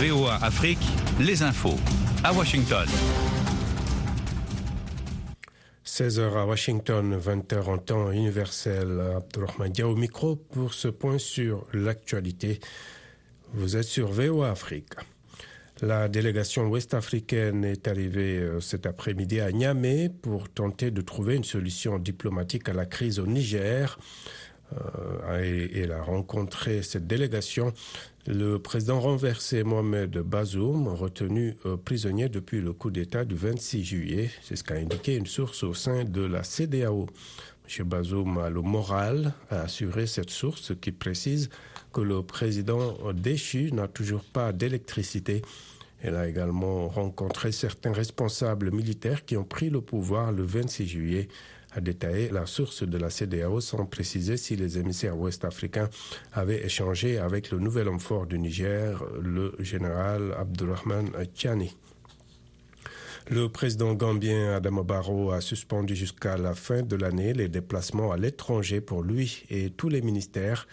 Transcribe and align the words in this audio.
VOA 0.00 0.34
Afrique, 0.42 0.80
les 1.20 1.42
infos. 1.44 1.76
À 2.24 2.32
Washington. 2.32 2.84
16h 5.86 6.36
à 6.36 6.44
Washington, 6.44 7.16
20h 7.16 7.62
en 7.68 7.78
temps 7.78 8.10
universel. 8.10 9.00
Abdurrahman 9.16 9.70
Dia 9.70 9.86
au 9.86 9.94
micro 9.94 10.34
pour 10.34 10.74
ce 10.74 10.88
point 10.88 11.18
sur 11.18 11.64
l'actualité. 11.72 12.58
Vous 13.52 13.76
êtes 13.76 13.84
sur 13.84 14.08
VOA 14.08 14.50
Afrique. 14.50 14.94
La 15.80 16.08
délégation 16.08 16.66
ouest-africaine 16.68 17.64
est 17.64 17.86
arrivée 17.86 18.38
euh, 18.38 18.60
cet 18.60 18.86
après-midi 18.86 19.40
à 19.40 19.52
Niamey 19.52 20.08
pour 20.08 20.48
tenter 20.48 20.90
de 20.90 21.02
trouver 21.02 21.36
une 21.36 21.44
solution 21.44 21.98
diplomatique 21.98 22.68
à 22.68 22.72
la 22.72 22.86
crise 22.86 23.18
au 23.20 23.26
Niger. 23.26 23.98
Euh, 24.72 25.42
et, 25.42 25.80
et 25.80 25.90
a 25.90 26.02
rencontré 26.02 26.82
cette 26.82 27.06
délégation 27.06 27.72
le 28.26 28.56
président 28.56 29.00
renversé 29.00 29.64
Mohamed 29.64 30.16
Bazoum, 30.20 30.88
retenu 30.88 31.58
euh, 31.66 31.76
prisonnier 31.76 32.30
depuis 32.30 32.62
le 32.62 32.72
coup 32.72 32.90
d'État 32.90 33.26
du 33.26 33.34
26 33.34 33.84
juillet, 33.84 34.30
c'est 34.40 34.56
ce 34.56 34.64
qu'a 34.64 34.76
indiqué 34.76 35.16
une 35.16 35.26
source 35.26 35.62
au 35.62 35.74
sein 35.74 36.04
de 36.04 36.22
la 36.22 36.42
CDAO. 36.42 37.06
M. 37.68 37.86
Bazoum 37.86 38.38
a 38.38 38.48
le 38.48 38.62
moral 38.62 39.34
à 39.50 39.62
assurer 39.62 40.06
cette 40.06 40.30
source 40.30 40.72
qui 40.80 40.90
précise 40.90 41.50
que 41.92 42.00
le 42.00 42.22
président 42.22 42.96
déchu 43.12 43.70
n'a 43.72 43.88
toujours 43.88 44.24
pas 44.24 44.52
d'électricité. 44.52 45.42
Elle 46.02 46.16
a 46.16 46.26
également 46.26 46.88
rencontré 46.88 47.52
certains 47.52 47.92
responsables 47.92 48.70
militaires 48.70 49.26
qui 49.26 49.36
ont 49.36 49.44
pris 49.44 49.68
le 49.68 49.82
pouvoir 49.82 50.32
le 50.32 50.44
26 50.44 50.86
juillet 50.86 51.28
a 51.74 51.80
détaillé 51.80 52.30
la 52.30 52.46
source 52.46 52.82
de 52.82 52.98
la 52.98 53.10
CDAO 53.10 53.60
sans 53.60 53.84
préciser 53.86 54.36
si 54.36 54.56
les 54.56 54.78
émissaires 54.78 55.18
ouest-africains 55.18 55.88
avaient 56.32 56.64
échangé 56.64 57.18
avec 57.18 57.50
le 57.50 57.58
nouvel 57.58 57.88
homme 57.88 58.00
fort 58.00 58.26
du 58.26 58.38
Niger, 58.38 59.02
le 59.20 59.54
général 59.58 60.34
Abdurrahman 60.38 61.10
Tchani. 61.34 61.76
Le 63.30 63.48
président 63.48 63.94
gambien 63.94 64.54
Adama 64.56 64.82
Barrow 64.82 65.32
a 65.32 65.40
suspendu 65.40 65.96
jusqu'à 65.96 66.36
la 66.36 66.54
fin 66.54 66.82
de 66.82 66.94
l'année 66.94 67.32
les 67.32 67.48
déplacements 67.48 68.12
à 68.12 68.18
l'étranger 68.18 68.80
pour 68.80 69.02
lui 69.02 69.44
et 69.50 69.70
tous 69.70 69.88
les 69.88 70.02
ministères 70.02 70.68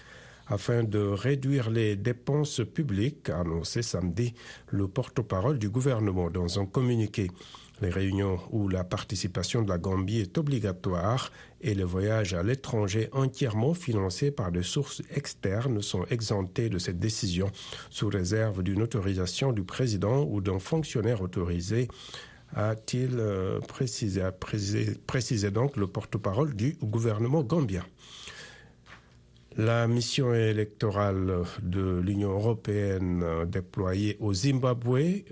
afin 0.48 0.84
de 0.84 1.00
réduire 1.00 1.70
les 1.70 1.96
dépenses 1.96 2.62
publiques, 2.74 3.30
a 3.30 3.40
annoncé 3.40 3.82
samedi 3.82 4.34
le 4.70 4.88
porte-parole 4.90 5.58
du 5.58 5.70
gouvernement 5.70 6.30
dans 6.30 6.60
un 6.60 6.66
communiqué. 6.66 7.32
Les 7.82 7.90
réunions 7.90 8.40
où 8.52 8.70
la 8.70 8.84
participation 8.84 9.64
de 9.64 9.70
la 9.70 9.80
Gambie 9.80 10.20
est 10.20 10.38
obligatoire 10.38 11.32
et 11.62 11.74
les 11.74 11.84
voyages 11.84 12.34
à 12.36 12.44
l'étranger 12.44 13.10
entièrement 13.12 13.74
financés 13.74 14.30
par 14.30 14.52
des 14.52 14.62
sources 14.62 15.02
externes 15.16 15.82
sont 15.82 16.06
exemptés 16.12 16.70
de 16.70 16.78
cette 16.78 17.00
décision 17.00 17.52
sous 17.90 18.08
réserve 18.08 18.62
d'une 18.62 18.84
autorisation 18.84 19.52
du 19.52 19.64
président 19.64 20.24
ou 20.30 20.42
d'un 20.42 20.59
fonctionnaire 20.59 21.22
autorisé 21.22 21.88
a-t-il 22.56 23.18
euh, 23.18 23.59
précisé, 23.62 24.22
précisé, 24.40 24.96
précisé 25.08 25.52
donc 25.52 25.78
le 25.78 25.88
porte-parole 25.88 26.54
du 26.54 26.76
gouvernement 26.84 27.44
gambien. 27.44 27.84
La 29.58 29.86
mission 29.86 30.34
électorale 30.34 31.44
de 31.62 32.00
l'Union 32.00 32.32
européenne 32.32 33.26
déployée 33.48 34.16
au 34.22 34.34
Zimbabwe 34.34 35.26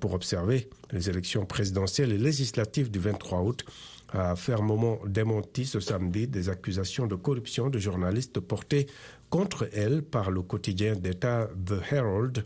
pour 0.00 0.14
observer 0.14 0.70
les 0.92 1.10
élections 1.10 1.44
présidentielles 1.44 2.12
et 2.12 2.18
législatives 2.18 2.90
du 2.90 2.98
23 2.98 3.42
août 3.42 3.66
a 4.14 4.34
fermement 4.34 4.98
démenti 5.06 5.66
ce 5.66 5.78
samedi 5.78 6.26
des 6.26 6.48
accusations 6.48 7.06
de 7.06 7.16
corruption 7.16 7.68
de 7.68 7.78
journalistes 7.78 8.40
portées 8.40 8.86
contre 9.28 9.68
elle 9.74 10.02
par 10.02 10.30
le 10.30 10.40
quotidien 10.40 10.96
d'État 10.96 11.50
The 11.66 11.92
Herald. 11.92 12.44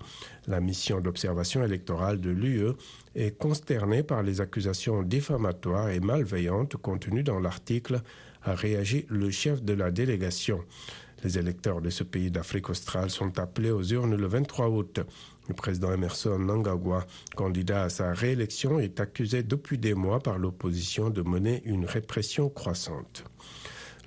La 0.49 0.59
mission 0.61 1.01
d'observation 1.01 1.63
électorale 1.63 2.21
de 2.21 2.31
l'UE 2.31 2.73
est 3.15 3.39
consternée 3.39 4.03
par 4.03 4.25
les 4.25 4.41
accusations 4.41 5.05
diffamatoires 5.05 5.91
et 5.91 6.01
malveillantes 6.01 6.77
contenues 6.77 7.23
dans 7.23 7.39
l'article 7.39 8.01
a 8.45 8.55
réagi 8.55 9.07
le 9.09 9.31
chef 9.31 9.63
de 9.63 9.73
la 9.73 9.91
délégation. 9.91 10.61
Les 11.25 11.39
électeurs 11.39 11.81
de 11.81 11.91
ce 11.91 12.03
pays 12.03 12.31
d'Afrique 12.31 12.69
australe 12.69 13.09
sont 13.09 13.39
appelés 13.39 13.71
aux 13.71 13.85
urnes 13.85 14.17
le 14.17 14.27
23 14.27 14.69
août. 14.69 15.01
Le 15.49 15.55
président 15.55 15.93
Emerson 15.93 16.39
Nangagwa, 16.39 17.07
candidat 17.37 17.85
à 17.85 17.89
sa 17.89 18.13
réélection, 18.13 18.81
est 18.81 18.99
accusé 18.99 19.43
depuis 19.43 19.79
des 19.79 19.95
mois 19.95 20.21
par 20.21 20.39
l'opposition 20.39 21.11
de 21.11 21.23
mener 21.23 21.63
une 21.65 21.85
répression 21.85 22.49
croissante. 22.49 23.25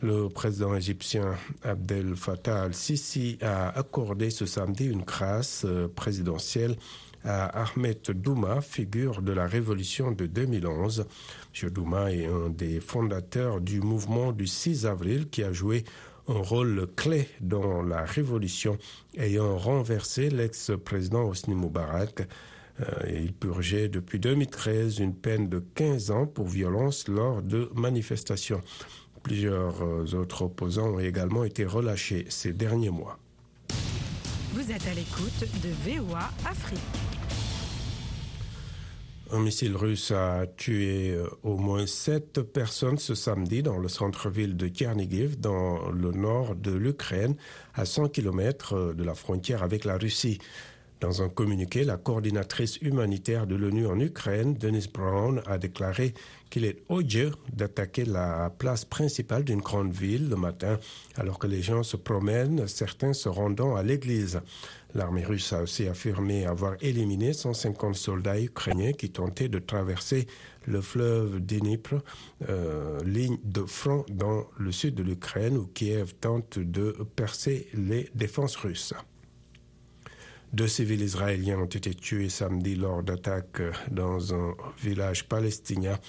Le 0.01 0.27
président 0.27 0.75
égyptien 0.75 1.35
Abdel 1.63 2.15
Fattah 2.15 2.63
al-Sisi 2.63 3.37
a 3.41 3.69
accordé 3.69 4.29
ce 4.29 4.45
samedi 4.45 4.85
une 4.85 5.03
grâce 5.03 5.63
euh, 5.65 5.87
présidentielle 5.87 6.75
Ahmed 7.25 8.01
Douma, 8.11 8.61
figure 8.61 9.21
de 9.21 9.31
la 9.31 9.47
révolution 9.47 10.11
de 10.11 10.25
2011. 10.27 11.07
M. 11.63 11.69
Douma 11.71 12.11
est 12.11 12.25
un 12.25 12.49
des 12.49 12.79
fondateurs 12.79 13.61
du 13.61 13.81
mouvement 13.81 14.31
du 14.31 14.47
6 14.47 14.85
avril 14.85 15.27
qui 15.29 15.43
a 15.43 15.51
joué 15.51 15.83
un 16.27 16.39
rôle 16.39 16.87
clé 16.95 17.27
dans 17.41 17.81
la 17.81 18.03
révolution 18.03 18.77
ayant 19.17 19.57
renversé 19.57 20.29
l'ex-président 20.29 21.27
Hosni 21.27 21.55
Moubarak. 21.55 22.27
Euh, 22.81 22.85
il 23.09 23.33
purgeait 23.33 23.87
depuis 23.87 24.19
2013 24.19 24.99
une 24.99 25.15
peine 25.15 25.47
de 25.47 25.63
15 25.75 26.11
ans 26.11 26.25
pour 26.25 26.47
violence 26.47 27.07
lors 27.07 27.41
de 27.41 27.69
manifestations. 27.75 28.61
Plusieurs 29.23 29.81
euh, 29.81 30.13
autres 30.13 30.43
opposants 30.43 30.95
ont 30.95 30.99
également 30.99 31.43
été 31.43 31.65
relâchés 31.65 32.25
ces 32.29 32.53
derniers 32.53 32.89
mois. 32.89 33.17
Vous 34.53 34.71
êtes 34.71 34.87
à 34.87 34.93
l'écoute 34.93 35.41
de 35.63 35.69
VOA 35.89 36.31
Afrique. 36.45 37.04
Un 39.31 39.39
missile 39.39 39.75
russe 39.75 40.11
a 40.11 40.45
tué 40.45 41.11
euh, 41.11 41.27
au 41.41 41.57
moins 41.57 41.87
sept 41.87 42.41
personnes 42.41 42.99
ce 42.99 43.15
samedi 43.15 43.63
dans 43.63 43.79
le 43.79 43.87
centre-ville 43.87 44.55
de 44.55 44.67
Tchernigiv, 44.67 45.39
dans 45.39 45.89
le 45.89 46.11
nord 46.11 46.55
de 46.55 46.71
l'Ukraine, 46.71 47.35
à 47.73 47.85
100 47.85 48.09
km 48.09 48.93
de 48.93 49.03
la 49.03 49.15
frontière 49.15 49.63
avec 49.63 49.83
la 49.83 49.97
Russie. 49.97 50.39
Dans 51.05 51.21
un 51.21 51.29
communiqué, 51.29 51.83
la 51.83 51.97
coordinatrice 51.97 52.77
humanitaire 52.77 53.45
de 53.45 53.53
l'ONU 53.53 53.85
en 53.85 53.99
Ukraine, 53.99 54.55
Denise 54.55 54.87
Brown, 54.87 55.39
a 55.45 55.59
déclaré 55.59 56.15
qu'il 56.49 56.65
est 56.65 56.81
odieux 56.89 57.29
d'attaquer 57.53 58.05
la 58.05 58.49
place 58.49 58.85
principale 58.85 59.43
d'une 59.43 59.61
grande 59.61 59.93
ville 59.93 60.29
le 60.29 60.35
matin 60.35 60.79
alors 61.15 61.37
que 61.37 61.45
les 61.45 61.61
gens 61.61 61.83
se 61.83 61.95
promènent, 61.95 62.67
certains 62.67 63.13
se 63.13 63.29
rendant 63.29 63.75
à 63.75 63.83
l'église. 63.83 64.41
L'armée 64.95 65.23
russe 65.23 65.53
a 65.53 65.61
aussi 65.61 65.87
affirmé 65.87 66.47
avoir 66.47 66.73
éliminé 66.81 67.33
150 67.33 67.93
soldats 67.93 68.41
ukrainiens 68.41 68.93
qui 68.93 69.11
tentaient 69.11 69.47
de 69.47 69.59
traverser 69.59 70.25
le 70.65 70.81
fleuve 70.81 71.39
Dnipro, 71.39 71.97
euh, 72.49 72.99
ligne 73.03 73.37
de 73.43 73.61
front 73.61 74.05
dans 74.09 74.47
le 74.57 74.71
sud 74.71 74.95
de 74.95 75.03
l'Ukraine 75.03 75.55
où 75.55 75.67
Kiev 75.67 76.15
tente 76.19 76.57
de 76.57 76.97
percer 77.15 77.67
les 77.75 78.09
défenses 78.15 78.55
russes. 78.55 78.95
Deux 80.55 80.69
civils 80.69 81.01
israéliens 81.01 81.59
ont 81.59 81.65
été 81.65 81.93
tués 81.93 82.29
samedi 82.29 82.75
lors 82.75 83.03
d'attaques 83.03 83.61
dans 83.91 84.33
un 84.33 84.55
village 84.81 85.27
palestinien 85.27 85.99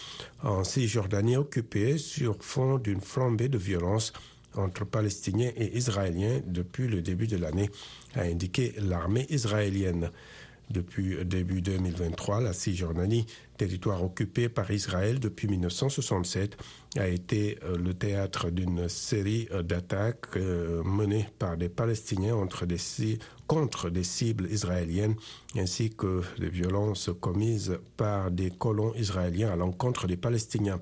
en 0.40 0.62
Cisjordanie 0.62 1.36
occupé 1.36 1.98
sur 1.98 2.36
fond 2.40 2.78
d'une 2.78 3.00
flambée 3.00 3.48
de 3.48 3.58
violence 3.58 4.12
entre 4.54 4.84
Palestiniens 4.84 5.50
et 5.56 5.76
Israéliens 5.76 6.42
depuis 6.46 6.86
le 6.86 7.02
début 7.02 7.26
de 7.26 7.38
l'année, 7.38 7.70
a 8.14 8.20
indiqué 8.20 8.72
l'armée 8.78 9.26
israélienne. 9.30 10.12
Depuis 10.70 11.24
début 11.24 11.62
2023, 11.62 12.40
la 12.40 12.52
Cisjordanie, 12.52 13.26
territoire 13.56 14.02
occupé 14.02 14.48
par 14.48 14.70
Israël 14.72 15.20
depuis 15.20 15.46
1967, 15.46 16.56
a 16.96 17.06
été 17.06 17.58
euh, 17.62 17.78
le 17.78 17.94
théâtre 17.94 18.50
d'une 18.50 18.88
série 18.88 19.48
euh, 19.52 19.62
d'attaques 19.62 20.36
euh, 20.36 20.82
menées 20.82 21.28
par 21.38 21.56
des 21.56 21.68
Palestiniens 21.68 22.34
entre 22.34 22.66
des, 22.66 22.78
contre 23.46 23.90
des 23.90 24.04
cibles 24.04 24.48
israéliennes 24.50 25.14
ainsi 25.56 25.90
que 25.90 26.22
des 26.38 26.48
violences 26.48 27.10
commises 27.20 27.78
par 27.96 28.30
des 28.30 28.50
colons 28.50 28.94
israéliens 28.94 29.52
à 29.52 29.56
l'encontre 29.56 30.06
des 30.06 30.16
Palestiniens. 30.16 30.80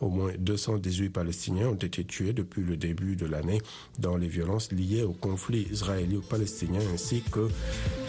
Au 0.00 0.08
moins 0.08 0.32
218 0.38 1.10
Palestiniens 1.10 1.68
ont 1.68 1.74
été 1.74 2.04
tués 2.04 2.32
depuis 2.32 2.62
le 2.62 2.76
début 2.76 3.16
de 3.16 3.26
l'année 3.26 3.60
dans 3.98 4.16
les 4.16 4.28
violences 4.28 4.72
liées 4.72 5.02
au 5.02 5.12
conflit 5.12 5.66
israélo-palestinien 5.70 6.80
ainsi 6.92 7.22
que 7.22 7.48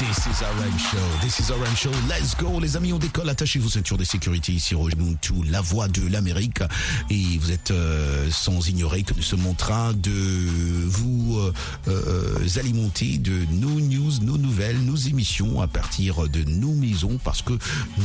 RM 0.00 0.78
Show. 0.78 0.98
This 1.22 1.38
is 1.38 1.52
RM 1.52 1.76
Show. 1.76 1.90
Let's 2.08 2.34
go, 2.34 2.58
les 2.58 2.76
amis. 2.76 2.92
On 2.92 2.98
décolle. 2.98 3.30
Attachez 3.30 3.60
vos 3.60 3.68
ceintures 3.68 3.96
de 3.96 4.02
sécurité 4.02 4.50
ici, 4.50 4.74
Muntu, 4.74 5.34
la 5.48 5.60
voix 5.60 5.86
de 5.86 6.04
l'Amérique. 6.08 6.62
Et 7.10 7.38
vous 7.38 7.52
êtes 7.52 7.70
euh, 7.70 8.28
sans 8.28 8.68
ignorer 8.68 9.04
que 9.04 9.14
nous 9.14 9.22
sommes 9.22 9.46
en 9.46 9.54
train 9.54 9.92
de 9.92 10.10
vous 10.10 11.38
euh, 11.38 11.52
euh, 11.86 12.58
alimenter 12.58 13.18
de 13.18 13.46
nos 13.52 13.80
news, 13.80 14.10
nos 14.22 14.36
nouvelles, 14.36 14.84
nos 14.84 14.96
émissions 14.96 15.60
à 15.60 15.68
partir 15.68 16.28
de 16.28 16.42
nos 16.42 16.72
maisons 16.72 17.18
parce 17.22 17.42
que 17.42 17.52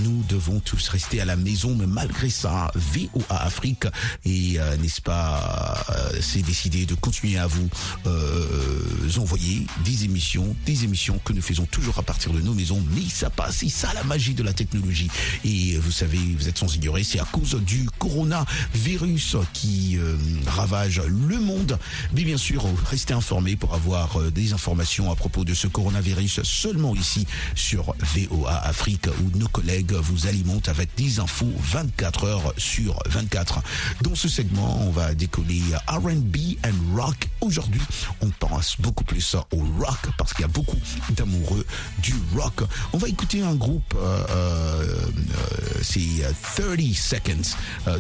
nous 0.04 0.24
devons 0.30 0.60
tous 0.60 0.90
rester 0.90 1.22
à 1.22 1.26
la 1.26 1.36
maison. 1.36 1.76
Mais 1.76 1.88
malgré 1.88 2.30
ça, 2.30 2.72
VOA 2.76 3.42
Afrique 3.42 3.88
et 4.26 4.60
euh, 4.60 4.78
n'est-ce 4.78 5.02
pas, 5.02 5.84
euh, 5.90 6.20
c'est 6.22 6.44
décidé 6.44 6.86
de 6.86 6.94
continuer 6.94 7.40
à 7.40 7.48
vous 7.48 7.68
euh, 8.06 9.10
envoyer 9.18 9.66
des 9.84 10.06
émissions, 10.06 10.56
des 10.68 10.84
émissions 10.84 11.20
que 11.26 11.34
nous 11.34 11.42
faisons 11.42 11.66
toujours 11.80 12.00
à 12.00 12.04
partir 12.04 12.34
de 12.34 12.42
nos 12.42 12.54
maisons. 12.54 12.84
Mais 12.94 13.08
ça 13.10 13.30
passe, 13.30 13.58
c'est 13.58 13.70
ça 13.70 13.94
la 13.94 14.04
magie 14.04 14.34
de 14.34 14.44
la 14.44 14.52
technologie. 14.52 15.10
Et 15.46 15.78
vous 15.78 15.92
savez, 15.92 16.20
vous 16.38 16.50
êtes 16.50 16.58
sans 16.58 16.76
ignorer, 16.76 17.04
c'est 17.04 17.20
à 17.20 17.26
cause 17.26 17.56
du 17.56 17.90
coronavirus 18.00 19.38
qui 19.54 19.98
euh, 19.98 20.18
ravage 20.46 21.02
le 21.08 21.40
monde. 21.40 21.80
Mais 22.14 22.24
bien 22.24 22.38
sûr, 22.38 22.66
restez 22.90 23.14
informés 23.14 23.56
pour 23.56 23.74
avoir 23.74 24.20
euh, 24.20 24.30
des 24.30 24.52
informations 24.52 25.10
à 25.10 25.16
propos 25.16 25.46
de 25.46 25.54
ce 25.54 25.68
coronavirus 25.68 26.44
seulement 26.44 26.96
ici 26.96 27.26
sur 27.56 27.96
VOA 28.16 28.58
Afrique 28.66 29.08
où 29.08 29.38
nos 29.38 29.48
collègues 29.48 29.94
vous 29.94 30.28
alimentent 30.28 30.68
avec 30.68 30.90
des 30.98 31.20
infos 31.20 31.54
24 31.72 32.24
heures 32.26 32.54
sur 32.58 33.00
24. 33.10 33.62
Dans 34.02 34.16
ce 34.16 34.28
segment, 34.28 34.82
on 34.82 34.92
va 34.92 35.16
décoller 35.16 35.62
R&B 35.88 36.58
and 36.66 36.96
rock. 36.96 37.30
Aujourd'hui, 37.40 37.82
on 38.20 38.30
pense 38.32 38.76
beaucoup 38.80 39.06
plus 39.06 39.36
au 39.54 39.64
rock 39.80 40.00
parce 40.18 40.34
qu'il 40.34 40.42
y 40.42 40.46
a 40.46 40.50
beaucoup 40.50 40.79
d'amoureux 41.14 41.66
du 42.00 42.14
rock. 42.36 42.62
On 42.94 42.98
va 42.98 43.08
écouter 43.08 43.42
un 43.42 43.56
groupe, 43.56 43.94
euh, 43.96 44.24
euh, 44.30 44.84
euh, 44.84 45.80
c'est 45.82 46.00
euh, 46.24 46.32
30 46.56 46.94
Seconds 46.94 47.56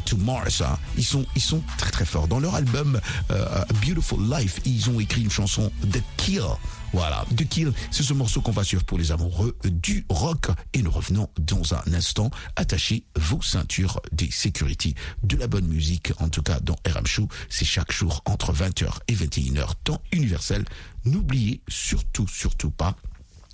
to 0.06 0.18
Mars. 0.18 0.62
hein. 0.62 0.78
Ils 0.98 1.06
sont, 1.06 1.26
ils 1.36 1.42
sont 1.42 1.62
très 1.78 1.92
très 1.92 2.06
forts. 2.06 2.28
Dans 2.28 2.40
leur 2.40 2.56
album 2.56 3.00
A 3.30 3.66
Beautiful 3.86 4.20
Life, 4.30 4.60
ils 4.66 4.90
ont 4.90 5.00
écrit 5.00 5.22
une 5.22 5.32
chanson 5.32 5.72
The 5.92 6.02
Kill. 6.18 6.42
Voilà, 6.94 7.26
The 7.36 7.48
Kill, 7.48 7.72
c'est 7.92 8.04
ce 8.04 8.14
morceau 8.14 8.42
qu'on 8.42 8.52
va 8.52 8.64
suivre 8.64 8.84
pour 8.84 8.98
les 8.98 9.12
amoureux 9.12 9.58
du 9.64 10.06
rock. 10.10 10.48
Et 10.74 10.82
nous 10.82 10.92
revenons 10.92 11.30
dans 11.40 11.74
un 11.74 11.94
instant. 11.94 12.32
Attachez 12.56 13.04
vos 13.16 13.42
ceintures 13.42 14.02
des 14.12 14.32
sécurités 14.32 14.96
de 15.24 15.38
la 15.38 15.48
bonne 15.48 15.68
musique. 15.68 16.12
En 16.20 16.30
tout 16.30 16.42
cas, 16.42 16.60
dans 16.60 16.76
RM 16.88 17.06
Show, 17.06 17.28
c'est 17.50 17.66
chaque 17.66 17.92
jour 17.92 18.22
entre 18.26 18.54
20h 18.54 18.88
et 19.08 19.14
21h, 19.14 19.72
temps 19.84 20.02
universel. 20.12 20.66
N'oubliez 21.06 21.62
surtout, 21.68 22.28
surtout 22.28 22.72
pas 22.72 22.96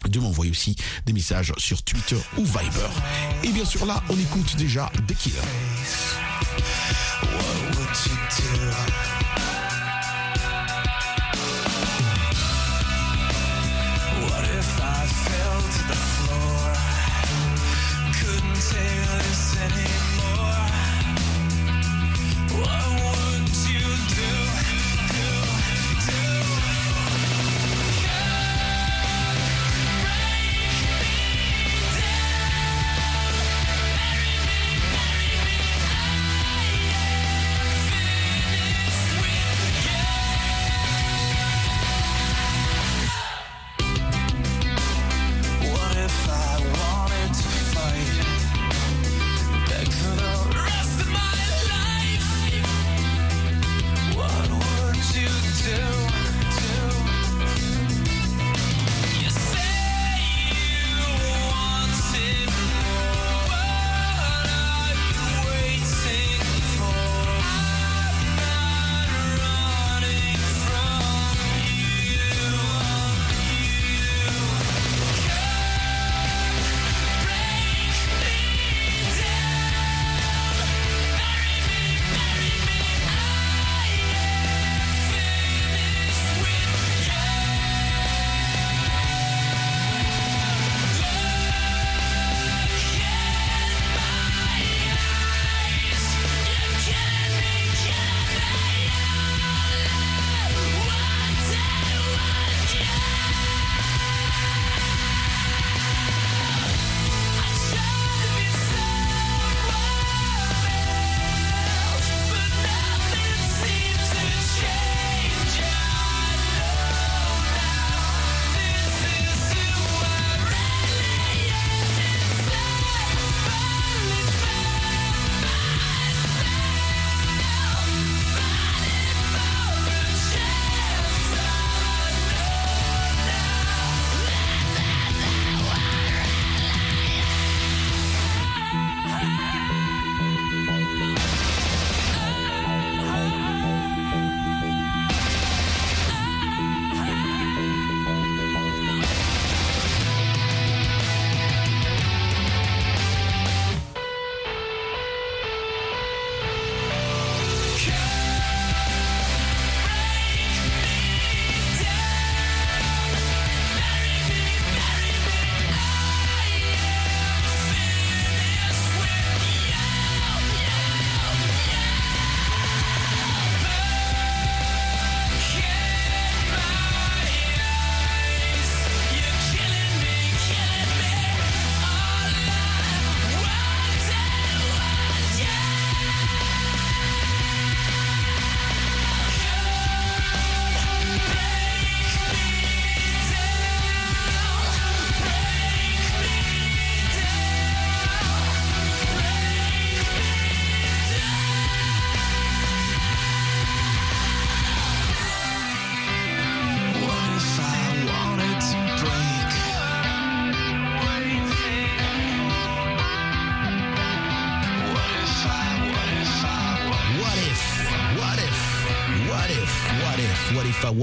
de 0.10 0.20
m'envoyer 0.20 0.52
aussi 0.52 0.76
des 1.06 1.14
messages 1.14 1.54
sur 1.58 1.84
Twitter 1.84 2.18
ou 2.38 2.46
Viber. 2.46 2.90
Et 3.44 3.52
bien 3.52 3.66
sûr 3.66 3.86
là, 3.86 4.04
on 4.10 4.18
écoute 4.18 4.56
déjà 4.56 4.92
The 5.08 5.16
Killer. 5.16 5.40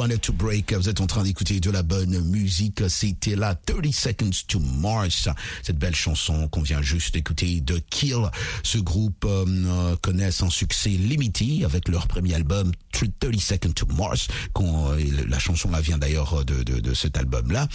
Wanted 0.02 0.20
to 0.22 0.32
Break. 0.32 0.72
Vous 0.72 0.88
êtes 0.88 1.00
en 1.00 1.06
train 1.06 1.22
d'écouter 1.22 1.60
de 1.60 1.70
la 1.70 1.84
bonne 1.84 2.28
musique. 2.28 2.82
C'était 2.88 3.36
la 3.36 3.54
30 3.54 3.86
Seconds 3.92 4.30
to 4.48 4.58
Mars. 4.58 5.28
Cette 5.62 5.78
belle 5.78 5.94
chanson 5.94 6.48
qu'on 6.48 6.62
vient 6.62 6.82
juste 6.82 7.14
d'écouter 7.14 7.60
de 7.60 7.80
Kill. 7.88 8.28
Ce 8.64 8.78
groupe 8.78 9.24
euh, 9.24 9.94
connaissent 10.02 10.42
un 10.42 10.50
succès 10.50 10.90
limité 10.90 11.64
avec 11.64 11.88
leur 11.88 12.08
premier 12.08 12.34
album 12.34 12.72
30 12.92 13.40
Seconds 13.40 13.72
to 13.72 13.86
Mars. 13.96 14.28
Euh, 14.60 15.26
la 15.28 15.38
chanson 15.38 15.70
là 15.70 15.80
vient 15.80 15.98
d'ailleurs 15.98 16.44
de, 16.44 16.62
de, 16.62 16.80
de, 16.80 16.94
cet 16.94 17.16
album-là. 17.16 17.68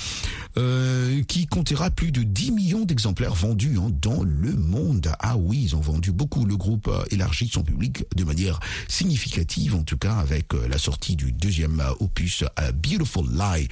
Euh, 0.58 1.24
qui 1.24 1.46
comptera 1.48 1.90
plus 1.90 2.12
de 2.12 2.24
10 2.24 2.52
millions 2.52 2.86
d'exemplaires 2.86 3.34
vendus 3.34 3.78
hein, 3.78 3.92
dans 4.02 4.24
le 4.24 4.54
monde. 4.54 5.12
Ah 5.20 5.38
oui, 5.38 5.62
ils 5.64 5.76
ont 5.76 5.82
vendu 5.82 6.12
beaucoup. 6.12 6.46
Le 6.46 6.56
groupe 6.56 6.88
euh, 6.88 7.04
élargit 7.12 7.48
son 7.48 7.64
public 7.64 8.06
de 8.16 8.24
manière 8.24 8.60
significative, 8.88 9.76
en 9.76 9.84
tout 9.84 9.98
cas 9.98 10.16
avec 10.16 10.54
euh, 10.54 10.68
la 10.68 10.78
sortie 10.78 11.16
du 11.16 11.32
deuxième 11.32 11.80
euh, 11.80 11.94
opus 12.00 12.44
euh, 12.60 12.72
Beautiful 12.72 13.26
Lie, 13.32 13.68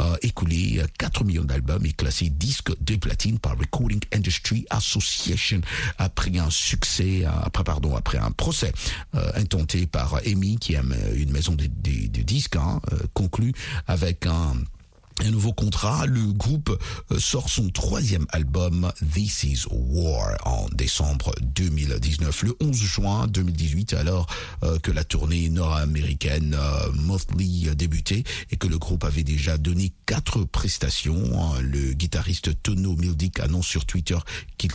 euh, 0.00 0.16
écoulé 0.22 0.82
4 0.98 1.24
millions 1.24 1.44
d'albums 1.44 1.84
et 1.84 1.92
classé 1.92 2.30
disque 2.30 2.70
de 2.80 2.96
platine 2.96 3.38
par 3.38 3.58
Recording 3.58 4.00
Industry 4.12 4.66
Association 4.70 5.60
après 5.98 6.38
un 6.38 6.50
succès, 6.50 7.24
euh, 7.24 7.30
après 7.42 7.64
pardon, 7.64 7.96
après 7.96 8.18
un 8.18 8.30
procès 8.30 8.72
euh, 9.14 9.30
intenté 9.34 9.86
par 9.86 10.20
EMI, 10.24 10.58
qui 10.58 10.74
est 10.74 10.76
une 11.14 11.30
maison 11.30 11.54
de, 11.54 11.66
disques, 11.66 12.56
hein, 12.56 12.80
euh, 12.92 12.98
conclu 13.14 13.52
avec 13.86 14.26
un 14.26 14.54
nouveau 15.28 15.52
contrat, 15.52 16.06
le 16.06 16.32
groupe 16.32 16.78
euh, 17.10 17.18
sort 17.18 17.50
son 17.50 17.68
troisième 17.68 18.26
album 18.30 18.90
This 19.12 19.44
Is 19.44 19.64
War 19.70 20.36
en 20.44 20.68
décembre 20.70 21.34
2019. 21.42 22.42
Le 22.42 22.56
11 22.60 22.76
juin 22.76 23.26
2018, 23.26 23.94
alors 23.94 24.26
euh, 24.62 24.78
que 24.78 24.90
la 24.90 25.04
tournée 25.04 25.48
nord-américaine 25.50 26.56
euh, 26.58 26.92
Motley 26.94 27.74
débutait 27.74 28.24
et 28.50 28.56
que 28.56 28.66
le 28.66 28.78
groupe 28.78 29.04
avait 29.04 29.24
déjà 29.24 29.58
donné 29.58 29.92
quatre 30.06 30.44
prestations, 30.44 31.54
le 31.60 31.92
guitariste 31.92 32.62
Tono 32.62 32.96
Mildick 32.96 33.40
annonce 33.40 33.66
sur 33.66 33.84
Twitter 33.84 34.18
qu'il 34.56 34.70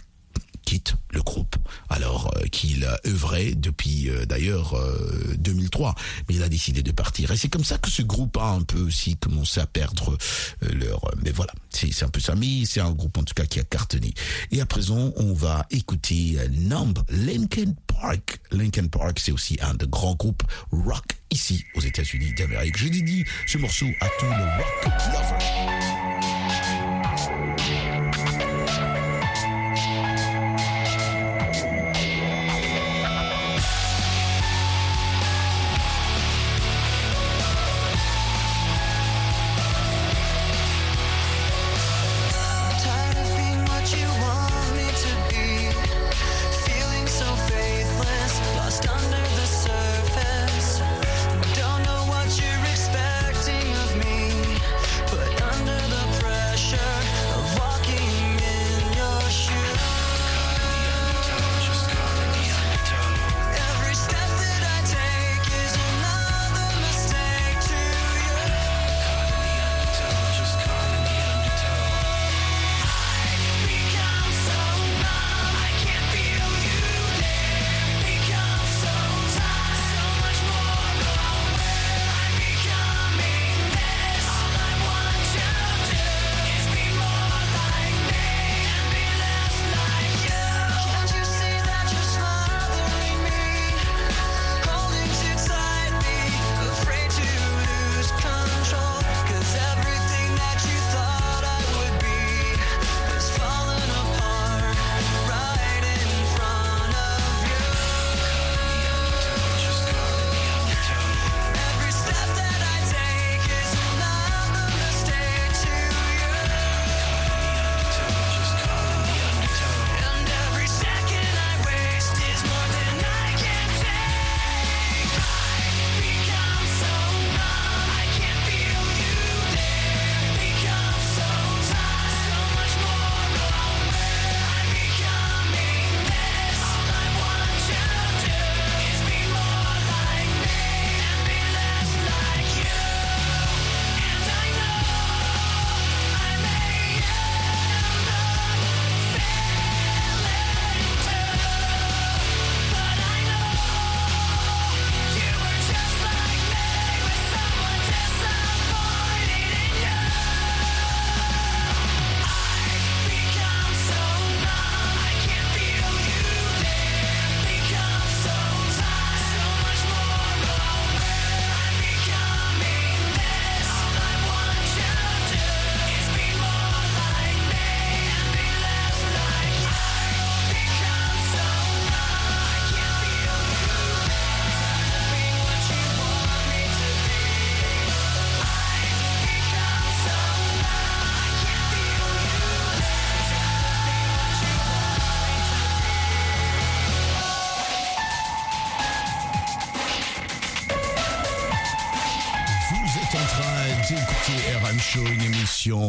quitte 0.66 0.96
le 1.12 1.22
groupe 1.22 1.56
alors 1.90 2.34
euh, 2.36 2.48
qu'il 2.48 2.86
œuvrait 3.06 3.54
depuis 3.56 4.10
euh, 4.10 4.26
d'ailleurs 4.26 4.76
euh, 4.76 5.36
2003 5.38 5.96
mais 6.28 6.36
il 6.36 6.44
a 6.44 6.50
décidé 6.50 6.84
de 6.84 6.92
partir. 6.92 7.32
Et 7.32 7.38
c'est 7.38 7.48
comme 7.48 7.64
ça 7.64 7.78
que 7.78 7.90
ce 7.90 8.02
groupe 8.02 8.38
a 8.38 8.50
un 8.50 8.62
peu 8.62 8.80
aussi 8.80 9.16
commencé 9.16 9.62
à 9.62 9.68
perdre 9.68 10.18
euh, 10.64 10.68
leur 10.74 11.02
mais 11.24 11.32
voilà. 11.32 11.54
C'est 11.70 12.04
un 12.04 12.10
peu 12.10 12.20
ça 12.20 12.36
mais 12.36 12.66
c'est 12.66 12.80
un 12.82 12.92
groupe 12.92 13.18
en 13.18 13.24
tout 13.24 13.34
cas 13.34 13.46
qui 13.46 13.60
a 13.60 13.64
cartonné. 13.64 14.14
Et 14.52 14.62
à 14.62 14.66
présent 14.66 15.14
on 15.18 15.34
va 15.34 15.66
écouter 15.70 16.38
Numb 16.52 16.98
Linkin 17.10 17.74
Park. 17.88 18.40
Linkin 18.52 18.88
Park 18.88 19.20
c'est 19.20 19.32
aussi 19.32 19.58
un 19.62 19.76
de 19.76 19.86
grands 19.86 20.16
groupes 20.16 20.44
rock 20.72 21.06
ici 21.32 21.64
aux 21.76 21.82
États-Unis 21.82 22.34
d'Amérique. 22.34 22.78
Je 22.78 22.88
dédie 22.88 23.26
ce 23.48 23.58
morceau 23.58 23.88
à 24.02 24.08
tous 24.20 24.26
les 24.26 24.32
rock 24.32 24.94
lovers 25.14 26.05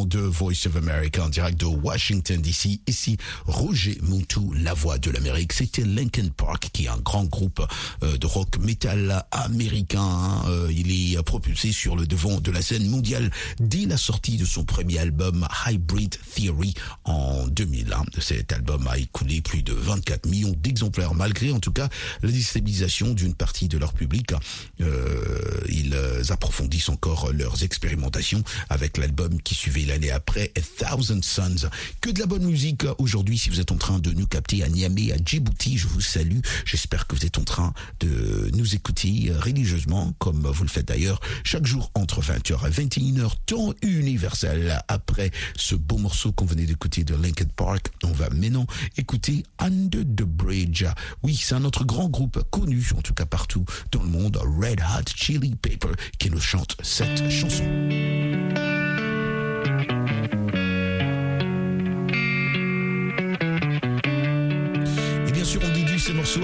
de 0.06 0.20
Voice 0.20 0.66
of 0.66 0.76
America 0.76 1.24
en 1.24 1.28
direct 1.28 1.58
de 1.60 1.66
Washington 1.66 2.40
DC. 2.40 2.80
Ici, 2.86 3.16
Roger 3.46 3.98
Montou, 4.02 4.52
la 4.54 4.74
voix 4.74 4.98
de 4.98 5.10
l'Amérique. 5.10 5.52
C'était 5.52 5.82
Linkin 5.82 6.28
Park, 6.36 6.70
qui 6.72 6.84
est 6.84 6.88
un 6.88 6.98
grand 6.98 7.24
groupe 7.24 7.66
euh, 8.02 8.16
de 8.16 8.26
rock 8.26 8.58
metal 8.58 9.24
américain. 9.30 10.42
Euh, 10.46 10.70
il 10.70 10.90
est 10.90 11.22
propulsé 11.22 11.72
sur 11.72 11.96
le 11.96 12.06
devant 12.06 12.40
de 12.40 12.50
la 12.50 12.62
scène 12.62 12.88
mondiale 12.88 13.30
dès 13.58 13.86
la 13.86 13.96
sortie 13.96 14.36
de 14.36 14.44
son 14.44 14.64
premier 14.64 14.98
album 14.98 15.46
Hybrid 15.66 16.16
Theory 16.34 16.74
en 17.04 17.46
2001. 17.48 18.04
Cet 18.20 18.52
album 18.52 18.86
a 18.88 18.98
écoulé 18.98 19.40
plus 19.40 19.62
de 19.62 19.72
24 19.72 20.26
millions 20.26 20.54
d'exemplaires, 20.56 21.14
malgré 21.14 21.52
en 21.52 21.60
tout 21.60 21.72
cas 21.72 21.88
la 22.22 22.30
déstabilisation 22.30 23.12
d'une 23.14 23.34
partie 23.34 23.68
de 23.68 23.78
leur 23.78 23.92
public. 23.92 24.32
Euh, 24.80 25.60
ils 25.68 25.94
approfondissent 26.30 26.88
encore 26.88 27.32
leurs 27.32 27.62
expérimentations 27.62 28.42
avec 28.68 28.98
l'album 28.98 29.40
qui 29.42 29.54
suivait 29.54 29.84
l'année 29.96 30.10
après, 30.10 30.52
A 30.56 30.60
Thousand 30.90 31.22
Suns. 31.22 31.70
Que 32.02 32.10
de 32.10 32.20
la 32.20 32.26
bonne 32.26 32.44
musique 32.44 32.82
aujourd'hui 32.98 33.38
si 33.38 33.48
vous 33.48 33.60
êtes 33.60 33.72
en 33.72 33.78
train 33.78 33.98
de 33.98 34.10
nous 34.12 34.26
capter 34.26 34.62
à 34.62 34.68
Niamey, 34.68 35.10
à 35.10 35.16
Djibouti. 35.16 35.78
Je 35.78 35.88
vous 35.88 36.02
salue. 36.02 36.40
J'espère 36.66 37.06
que 37.06 37.16
vous 37.16 37.24
êtes 37.24 37.38
en 37.38 37.44
train 37.44 37.72
de 38.00 38.50
nous 38.54 38.74
écouter 38.74 39.32
religieusement, 39.34 40.12
comme 40.18 40.46
vous 40.46 40.64
le 40.64 40.68
faites 40.68 40.88
d'ailleurs 40.88 41.20
chaque 41.44 41.64
jour 41.64 41.90
entre 41.94 42.20
20h 42.20 42.66
et 42.66 42.70
21h, 42.70 43.30
temps 43.46 43.72
universel. 43.80 44.82
Après 44.88 45.30
ce 45.56 45.74
beau 45.74 45.96
morceau 45.96 46.30
qu'on 46.30 46.44
venait 46.44 46.66
d'écouter 46.66 47.02
de 47.02 47.14
Linkin 47.14 47.48
Park, 47.56 47.90
on 48.04 48.12
va 48.12 48.28
maintenant 48.28 48.66
écouter 48.98 49.44
Under 49.58 50.02
the 50.02 50.24
Bridge. 50.24 50.84
Oui, 51.22 51.40
c'est 51.42 51.54
un 51.54 51.64
autre 51.64 51.84
grand 51.84 52.10
groupe 52.10 52.42
connu, 52.50 52.86
en 52.98 53.00
tout 53.00 53.14
cas 53.14 53.24
partout 53.26 53.64
dans 53.92 54.02
le 54.02 54.08
monde, 54.08 54.36
Red 54.60 54.80
Hot 54.80 55.10
Chili 55.14 55.54
Pepper, 55.56 55.92
qui 56.18 56.28
nous 56.28 56.40
chante 56.40 56.76
cette 56.82 57.30
chanson. 57.30 57.64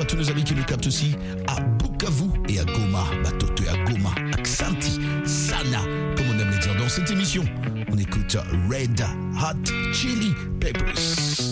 À 0.00 0.04
tous 0.04 0.16
nos 0.16 0.30
amis 0.30 0.44
qui 0.44 0.54
nous 0.54 0.64
captent 0.64 0.86
aussi 0.86 1.16
à 1.46 1.60
Bukavu 1.60 2.30
et 2.48 2.60
à 2.60 2.64
Goma, 2.64 3.04
Batoto 3.22 3.62
et 3.64 3.68
à 3.68 3.76
Goma, 3.84 4.10
Aksanti, 4.38 5.00
Sana, 5.24 5.80
comme 6.16 6.26
on 6.34 6.38
aime 6.38 6.50
les 6.50 6.58
dire 6.58 6.76
dans 6.78 6.88
cette 6.88 7.10
émission. 7.10 7.44
On 7.90 7.98
écoute 7.98 8.36
Red 8.70 9.04
Hot 9.40 9.92
Chili 9.92 10.32
Peppers. 10.60 11.51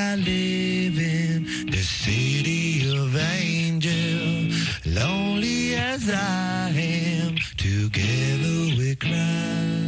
I 0.00 0.16
live 0.16 0.98
in, 0.98 1.44
the 1.66 1.82
city 1.82 2.90
of 2.96 3.14
angels. 3.16 4.54
Lonely 4.86 5.74
as 5.74 6.08
I 6.08 6.70
am, 6.70 7.36
together 7.58 8.76
we 8.78 8.96
cry. 8.96 9.79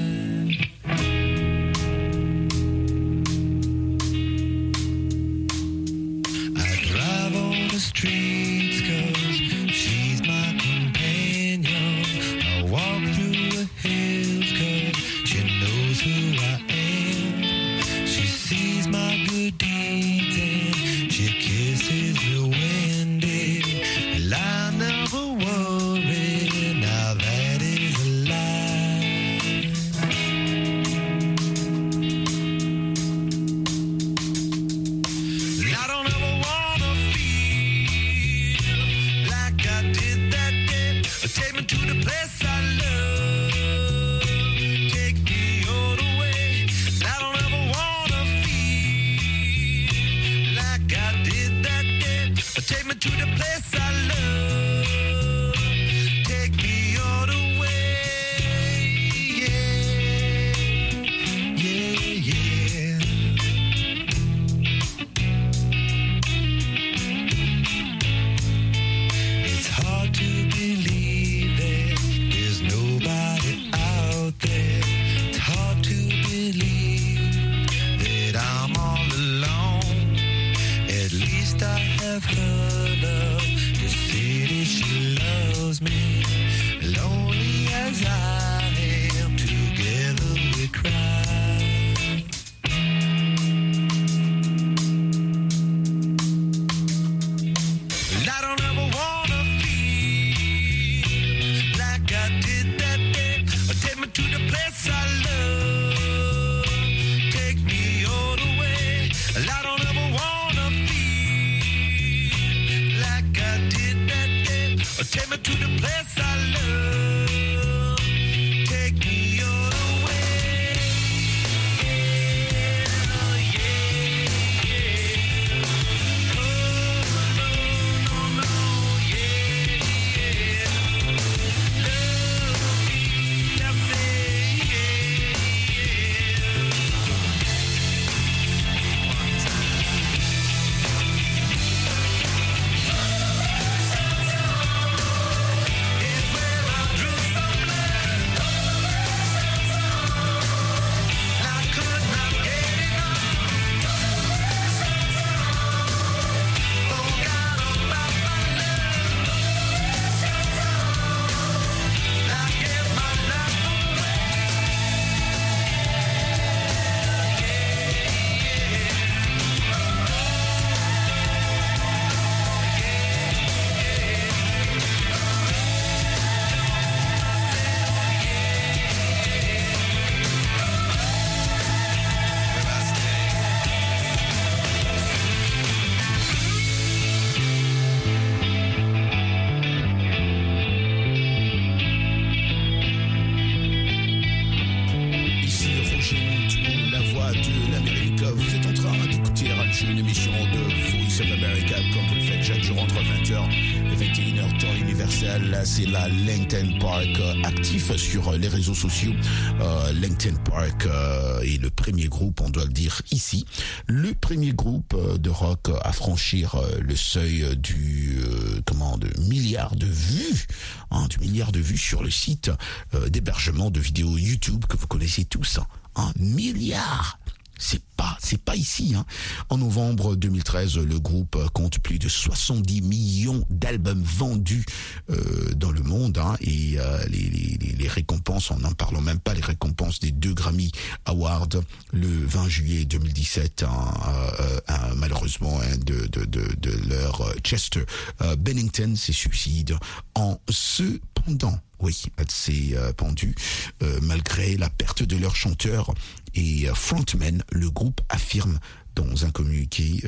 C'est 205.74 205.86
la 205.86 206.06
LinkedIn 206.06 206.78
Park 206.80 207.08
euh, 207.18 207.42
actif 207.44 207.96
sur 207.96 208.30
les 208.32 208.48
réseaux 208.48 208.74
sociaux. 208.74 209.12
Euh, 209.60 209.90
LinkedIn 209.92 210.36
Park 210.44 210.84
euh, 210.84 211.40
est 211.40 211.56
le 211.62 211.70
premier 211.70 212.08
groupe, 212.08 212.42
on 212.42 212.50
doit 212.50 212.64
le 212.66 212.72
dire 212.72 213.00
ici, 213.10 213.46
le 213.86 214.12
premier 214.12 214.52
groupe 214.52 214.92
euh, 214.92 215.16
de 215.16 215.30
rock 215.30 215.70
à 215.82 215.92
franchir 215.92 216.56
euh, 216.56 216.78
le 216.82 216.94
seuil 216.94 217.56
du 217.56 218.18
euh, 218.18 218.60
comment 218.66 218.98
de 218.98 219.08
milliard 219.20 219.74
de 219.74 219.86
vues, 219.86 220.46
hein, 220.90 221.06
du 221.08 221.18
milliard 221.20 221.52
de 221.52 221.60
vues 221.60 221.78
sur 221.78 222.02
le 222.02 222.10
site 222.10 222.50
euh, 222.94 223.08
d'hébergement 223.08 223.70
de 223.70 223.80
vidéos 223.80 224.18
YouTube 224.18 224.66
que 224.68 224.76
vous 224.76 224.86
connaissez 224.86 225.24
tous. 225.24 225.58
hein. 225.58 225.66
Un 225.94 226.12
milliard 226.18 227.18
c'est 227.62 227.82
pas, 227.96 228.16
c'est 228.20 228.42
pas 228.42 228.56
ici. 228.56 228.94
Hein. 228.96 229.04
En 229.48 229.58
novembre 229.58 230.16
2013, 230.16 230.78
le 230.78 230.98
groupe 230.98 231.38
compte 231.52 231.78
plus 231.78 231.98
de 231.98 232.08
70 232.08 232.82
millions 232.82 233.44
d'albums 233.50 234.02
vendus 234.02 234.64
euh, 235.10 235.52
dans 235.54 235.70
le 235.70 235.82
monde 235.82 236.18
hein, 236.18 236.36
et 236.40 236.78
euh, 236.78 237.04
les, 237.08 237.18
les- 237.30 237.56
les- 237.78 237.88
récompenses, 237.88 238.50
en 238.50 238.58
n'en 238.58 238.72
parlons 238.72 239.00
même 239.02 239.18
pas, 239.20 239.34
les 239.34 239.42
récompenses 239.42 240.00
des 240.00 240.12
deux 240.12 240.32
Grammy 240.34 240.72
Awards 241.04 241.48
le 241.92 242.08
20 242.08 242.48
juillet 242.48 242.84
2017, 242.86 243.64
hein, 243.64 243.94
euh, 244.08 244.60
euh, 244.70 244.74
malheureusement 244.96 245.60
de, 245.84 246.06
de, 246.06 246.24
de, 246.24 246.42
de 246.56 246.88
leur 246.88 247.20
euh, 247.20 247.34
Chester 247.44 247.84
euh, 248.22 248.34
Bennington 248.36 248.94
s'est 248.96 249.12
suicide 249.12 249.76
en 250.14 250.40
cependant. 250.48 251.58
Oui, 251.82 252.04
s'est 252.28 252.70
euh, 252.74 252.92
pendue 252.92 253.34
euh, 253.82 253.98
malgré 254.02 254.56
la 254.56 254.70
perte 254.70 255.02
de 255.02 255.16
leur 255.16 255.34
chanteur 255.34 255.92
et 256.34 256.68
euh, 256.68 256.74
frontman. 256.74 257.42
Le 257.50 257.70
groupe 257.70 258.00
affirme 258.08 258.60
dans 258.94 259.24
un 259.24 259.30
communiqué 259.30 260.02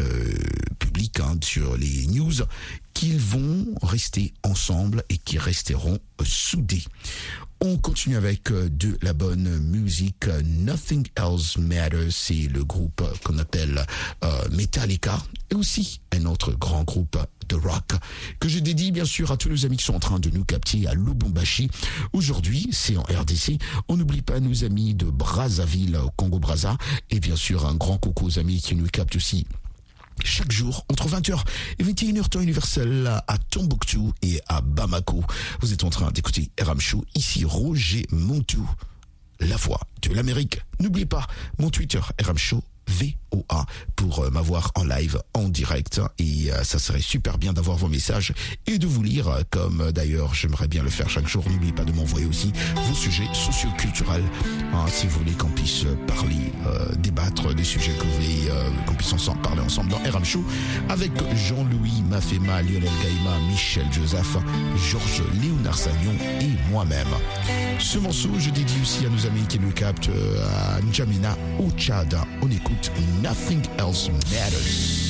public 0.79 1.19
hein, 1.19 1.39
sur 1.43 1.75
les 1.79 2.07
news 2.07 2.35
qu'ils 2.93 3.19
vont 3.19 3.75
rester 3.81 4.35
ensemble 4.43 5.05
et 5.09 5.17
qu'ils 5.17 5.39
resteront 5.39 5.99
soudés. 6.23 6.85
On 7.67 7.79
continue 7.79 8.19
avec 8.19 8.51
euh, 8.51 8.69
de 8.69 8.99
la 9.01 9.15
bonne 9.15 9.59
musique. 9.59 10.29
Euh, 10.29 10.43
Nothing 10.45 11.07
Else 11.17 11.57
Matters, 11.57 12.13
c'est 12.13 12.47
le 12.53 12.63
groupe 12.63 13.01
euh, 13.01 13.11
qu'on 13.25 13.39
appelle 13.39 13.87
Metallica 14.53 15.17
et 15.51 15.55
aussi 15.55 16.03
un 16.13 16.27
autre 16.27 16.53
grand 16.53 16.85
groupe 16.85 17.17
de 17.49 17.57
rock 17.57 17.93
que 18.39 18.51
je 18.51 18.59
dédie 18.59 18.93
bien 18.93 19.07
sûr 19.07 19.33
à 19.33 19.39
tous 19.39 19.49
nos 19.49 19.65
amis 19.65 19.79
qui 19.79 19.85
sont 19.85 19.95
en 19.95 20.01
train 20.01 20.19
de 20.19 20.29
nous 20.29 20.45
capter 20.45 20.87
à 20.87 20.93
Lubumbashi. 20.93 21.71
Aujourd'hui, 22.13 22.69
c'est 22.71 22.99
en 22.99 23.03
RDC. 23.03 23.59
On 23.89 23.97
n'oublie 23.97 24.21
pas 24.21 24.41
nos 24.41 24.65
amis 24.65 24.95
de 24.95 25.07
Brazzaville, 25.07 25.99
Congo-Brazza 26.17 26.77
et 27.09 27.19
bien 27.19 27.37
sûr 27.37 27.65
un 27.65 27.77
grand 27.77 27.97
coucou 27.97 28.27
aux 28.27 28.39
amis 28.39 28.61
qui 28.61 28.75
nous 28.75 28.89
captent 28.89 29.17
aussi 29.17 29.47
chaque 30.23 30.53
jour 30.53 30.85
entre 30.91 31.09
20h 31.09 31.43
et 31.79 31.85
21h 31.85 32.29
temps 32.29 32.41
universel 32.41 33.07
à 33.27 33.39
Tombouctou 33.39 34.13
et 34.23 34.41
à 34.49 34.61
Bamako. 34.61 35.25
Vous 35.61 35.73
êtes 35.73 35.85
en 35.85 35.91
train 35.91 36.11
d'écouter 36.11 36.51
RM 36.61 36.81
Show, 36.81 37.05
ici 37.15 37.45
Roger 37.45 38.07
Montou, 38.11 38.69
la 39.41 39.57
voix 39.57 39.81
de 40.03 40.15
l'Amérique. 40.15 40.61
N'oubliez 40.81 41.07
pas 41.07 41.27
mon 41.59 41.71
Twitter 41.71 42.01
RM 42.23 42.39
Show 42.39 42.63
VOA 42.89 43.67
pour 43.97 44.21
euh, 44.21 44.31
m'avoir 44.31 44.71
en 44.75 44.85
live, 44.85 45.21
en 45.35 45.49
direct. 45.49 46.01
Et 46.19 46.53
euh, 46.53 46.63
ça 46.65 46.79
serait 46.79 47.01
super 47.01 47.39
bien 47.39 47.53
d'avoir 47.53 47.77
vos 47.77 47.89
messages 47.89 48.33
et 48.67 48.79
de 48.79 48.87
vous 48.87 49.03
lire, 49.03 49.29
euh, 49.29 49.43
comme 49.51 49.93
d'ailleurs 49.93 50.35
j'aimerais 50.35 50.69
bien 50.69 50.83
le 50.83 50.91
faire 50.91 51.09
chaque 51.09 51.29
jour. 51.29 51.45
N'oubliez 51.49 51.73
pas 51.73 51.85
de 51.85 51.93
m'envoyer 51.93 52.27
aussi 52.27 52.53
vos 52.75 52.95
sujets 52.95 53.29
socioculturels, 53.33 54.25
hein, 54.73 54.85
si 54.89 55.07
vous 55.07 55.19
voulez 55.19 55.33
qu'on 55.33 55.49
puisse 55.51 55.85
parler, 56.07 56.53
euh, 56.67 56.95
débattre 56.97 57.55
des 57.55 57.65
sujets 57.65 57.93
que 57.93 58.05
vous 58.05 58.13
voulez, 58.13 58.49
euh, 58.51 58.71
qu'on 58.87 58.95
puisse 58.95 59.13
ensemble 59.13 59.43
parler 59.43 59.63
ensemble 59.63 59.91
dans 59.91 59.99
RM 59.99 60.25
Show 60.25 60.45
avec 60.89 61.13
Jean-Louis 61.35 62.03
Mafema, 62.09 62.63
Lionel 62.63 62.91
Gaïma, 63.03 63.39
Michel 63.51 63.87
Joseph, 63.93 64.37
Georges 64.91 65.23
Léonard 65.43 65.79
Sagnon 65.79 66.15
et 66.41 66.71
moi-même. 66.71 67.09
Ce 67.79 67.99
morceau, 67.99 68.31
je 68.39 68.51
dédie 68.51 68.81
aussi 68.83 69.05
à 69.07 69.09
nos 69.09 69.27
amis 69.27 69.47
qui 69.49 69.59
nous 69.59 69.73
captent 69.73 70.11
à 70.67 70.81
N'Djamena 70.81 71.37
au 71.59 71.71
Tchad. 71.73 72.17
On 72.41 72.51
écoute 72.51 72.74
Nothing 73.23 73.63
Else 73.79 74.09
Matters. 74.09 75.04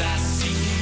Tá 0.00 0.14
assim. 0.14 0.79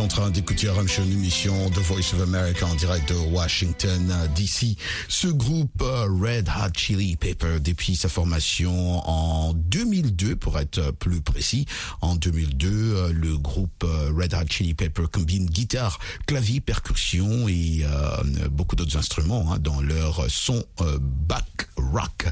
En 0.00 0.08
train 0.08 0.30
d'écouter 0.30 0.68
RM 0.70 0.88
Show, 0.88 1.02
une 1.02 1.12
émission 1.12 1.68
de 1.70 1.80
Voice 1.80 2.14
of 2.14 2.22
America 2.22 2.66
en 2.66 2.74
direct 2.74 3.10
de 3.10 3.18
Washington 3.32 4.14
DC. 4.34 4.78
Ce 5.08 5.26
groupe 5.28 5.82
euh, 5.82 6.06
Red 6.08 6.48
Hot 6.48 6.72
Chili 6.74 7.16
Pepper, 7.16 7.60
depuis 7.60 7.96
sa 7.96 8.08
formation 8.08 9.06
en 9.06 9.52
2002, 9.52 10.36
pour 10.36 10.58
être 10.58 10.90
plus 10.92 11.20
précis, 11.20 11.66
en 12.00 12.14
2002, 12.14 12.68
euh, 12.68 13.12
le 13.12 13.36
groupe 13.36 13.84
euh, 13.84 14.10
Red 14.16 14.32
Hot 14.34 14.48
Chili 14.48 14.74
Pepper 14.74 15.04
combine 15.12 15.46
guitare, 15.46 15.98
clavier, 16.26 16.60
percussion 16.60 17.48
et 17.48 17.82
euh, 17.84 18.48
beaucoup 18.50 18.76
d'autres 18.76 18.96
instruments 18.96 19.52
hein, 19.52 19.58
dans 19.58 19.80
leur 19.82 20.30
son 20.30 20.64
euh, 20.80 20.98
back 21.00 21.68
rock. 21.76 22.26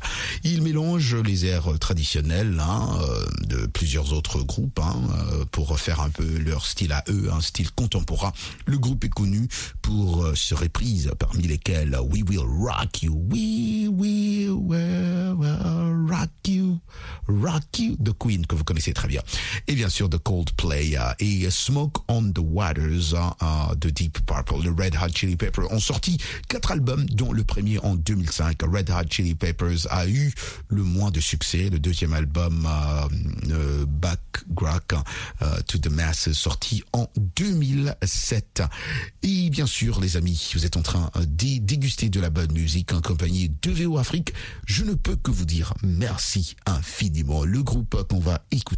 Ils 0.44 0.62
mélangent 0.62 1.16
les 1.16 1.46
airs 1.46 1.78
traditionnels 1.78 2.60
hein, 2.60 2.88
euh, 3.02 3.26
de 3.46 3.66
plusieurs 3.66 4.12
autres 4.12 4.42
groupes 4.42 4.78
hein, 4.78 4.96
euh, 5.32 5.44
pour 5.50 5.78
faire 5.78 6.00
un 6.00 6.10
peu 6.10 6.38
leur 6.38 6.64
style 6.64 6.92
à 6.92 7.04
eux, 7.08 7.30
un 7.32 7.40
style 7.40 7.57
contemporain. 7.64 8.32
Le 8.66 8.78
groupe 8.78 9.04
est 9.04 9.08
connu 9.08 9.48
pour 9.82 10.24
euh, 10.24 10.34
ses 10.34 10.54
reprises, 10.54 11.10
parmi 11.18 11.44
lesquelles 11.44 11.96
We 12.10 12.22
Will 12.28 12.40
Rock 12.40 13.02
You, 13.02 13.14
We 13.30 13.88
Will 13.88 14.50
Rock 16.08 16.30
You, 16.46 16.78
Rock 17.28 17.78
You, 17.78 17.96
The 17.96 18.12
Queen, 18.18 18.46
que 18.46 18.54
vous 18.54 18.64
connaissez 18.64 18.92
très 18.92 19.08
bien. 19.08 19.22
Et 19.66 19.74
bien 19.74 19.88
sûr, 19.88 20.08
The 20.08 20.18
Coldplay 20.18 20.96
euh, 20.96 21.12
et 21.18 21.48
Smoke 21.50 22.02
on 22.08 22.32
the 22.32 22.40
Waters 22.40 23.14
hein, 23.14 23.34
euh, 23.42 23.74
de 23.74 23.90
Deep 23.90 24.18
Purple. 24.26 24.62
Le 24.64 24.70
Red 24.70 24.96
Hot 24.96 25.12
Chili 25.14 25.36
Pepper 25.36 25.62
ont 25.70 25.80
sorti 25.80 26.18
quatre 26.48 26.70
albums, 26.70 27.06
dont 27.06 27.32
le 27.32 27.44
premier 27.44 27.78
en 27.78 27.94
2005. 27.94 28.62
Red 28.62 28.90
Hot 28.90 29.08
Chili 29.10 29.34
Peppers 29.34 29.86
a 29.90 30.06
eu 30.06 30.32
le 30.68 30.82
moins 30.82 31.10
de 31.10 31.20
succès. 31.20 31.68
Le 31.70 31.78
deuxième 31.78 32.12
album, 32.12 32.66
euh, 32.66 33.08
euh, 33.50 33.84
Back 33.86 34.20
euh, 35.42 35.60
to 35.66 35.78
the 35.78 35.90
Masses, 35.90 36.32
sorti 36.32 36.82
en 36.92 37.08
2007. 37.38 38.62
Et 39.22 39.48
bien 39.50 39.66
sûr, 39.66 40.00
les 40.00 40.16
amis, 40.16 40.50
vous 40.54 40.66
êtes 40.66 40.76
en 40.76 40.82
train 40.82 41.10
de 41.14 41.58
déguster 41.58 42.08
de 42.08 42.18
la 42.18 42.30
bonne 42.30 42.50
musique 42.50 42.92
en 42.92 43.00
compagnie 43.00 43.48
de 43.62 43.70
VO 43.70 43.96
Afrique. 43.96 44.34
Je 44.66 44.82
ne 44.82 44.94
peux 44.94 45.14
que 45.14 45.30
vous 45.30 45.44
dire 45.44 45.72
merci 45.84 46.56
infiniment. 46.66 47.44
Le 47.44 47.62
groupe 47.62 48.02
qu'on 48.08 48.18
va 48.18 48.44
écouter 48.50 48.68